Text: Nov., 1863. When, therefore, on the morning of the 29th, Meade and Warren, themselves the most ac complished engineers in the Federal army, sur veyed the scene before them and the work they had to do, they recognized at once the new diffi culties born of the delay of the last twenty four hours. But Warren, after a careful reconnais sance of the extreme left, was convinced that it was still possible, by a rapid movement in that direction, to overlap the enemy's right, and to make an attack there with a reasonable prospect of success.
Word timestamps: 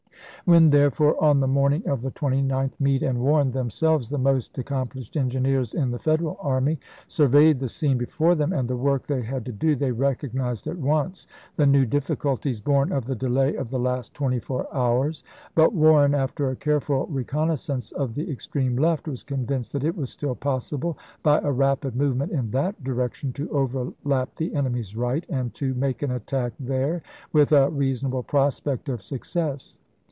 Nov., 0.47 0.57
1863. 0.73 1.03
When, 1.03 1.13
therefore, 1.15 1.23
on 1.29 1.39
the 1.39 1.47
morning 1.47 1.87
of 1.87 2.01
the 2.01 2.09
29th, 2.09 2.79
Meade 2.79 3.03
and 3.03 3.19
Warren, 3.21 3.51
themselves 3.51 4.09
the 4.09 4.17
most 4.17 4.57
ac 4.57 4.63
complished 4.65 5.15
engineers 5.15 5.75
in 5.75 5.91
the 5.91 5.99
Federal 5.99 6.35
army, 6.41 6.79
sur 7.07 7.27
veyed 7.29 7.59
the 7.59 7.69
scene 7.69 7.95
before 7.95 8.33
them 8.33 8.51
and 8.51 8.67
the 8.67 8.75
work 8.75 9.05
they 9.05 9.21
had 9.21 9.45
to 9.45 9.51
do, 9.51 9.75
they 9.75 9.91
recognized 9.91 10.65
at 10.65 10.79
once 10.79 11.27
the 11.57 11.67
new 11.67 11.85
diffi 11.85 12.15
culties 12.15 12.61
born 12.61 12.91
of 12.91 13.05
the 13.05 13.15
delay 13.15 13.53
of 13.55 13.69
the 13.69 13.77
last 13.79 14.15
twenty 14.15 14.39
four 14.39 14.65
hours. 14.75 15.23
But 15.53 15.73
Warren, 15.75 16.15
after 16.15 16.49
a 16.49 16.55
careful 16.55 17.05
reconnais 17.05 17.59
sance 17.69 17.93
of 17.93 18.15
the 18.15 18.27
extreme 18.31 18.75
left, 18.75 19.07
was 19.07 19.21
convinced 19.21 19.73
that 19.73 19.83
it 19.83 19.95
was 19.95 20.09
still 20.09 20.33
possible, 20.33 20.97
by 21.21 21.37
a 21.41 21.51
rapid 21.51 21.95
movement 21.95 22.31
in 22.31 22.49
that 22.49 22.83
direction, 22.83 23.31
to 23.33 23.47
overlap 23.51 24.35
the 24.37 24.55
enemy's 24.55 24.95
right, 24.97 25.23
and 25.29 25.53
to 25.53 25.75
make 25.75 26.01
an 26.01 26.09
attack 26.09 26.53
there 26.59 27.03
with 27.31 27.51
a 27.51 27.69
reasonable 27.69 28.23
prospect 28.23 28.89
of 28.89 29.03
success. 29.03 29.77